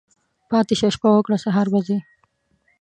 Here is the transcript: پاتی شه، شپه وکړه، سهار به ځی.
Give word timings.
پاتی 0.49 0.75
شه، 0.79 0.87
شپه 0.95 1.09
وکړه، 1.13 1.37
سهار 1.45 1.67
به 1.73 1.79
ځی. 1.87 1.97